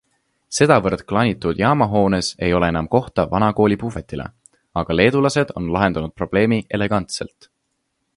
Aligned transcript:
Sedavõrd 0.59 1.01
klanitud 1.11 1.59
jaamahoones 1.63 2.29
ei 2.47 2.55
ole 2.59 2.69
enam 2.73 2.87
kohta 2.95 3.25
vana 3.33 3.49
kooli 3.59 3.77
puhvetile, 3.83 4.25
aga 4.83 4.97
leedulased 4.99 5.53
on 5.63 5.69
lahendanud 5.77 6.17
probleemi 6.23 6.59
elegantselt. 6.79 7.51